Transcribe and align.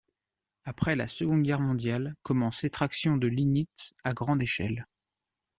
Après 0.65 0.95
la 0.95 1.07
Seconde 1.07 1.43
Guerre 1.43 1.59
mondiale, 1.61 2.15
commence 2.23 2.63
l'extraction 2.63 3.17
de 3.17 3.27
lignite 3.27 3.93
à 4.03 4.13
grande 4.13 4.41
échelle. 4.41 4.87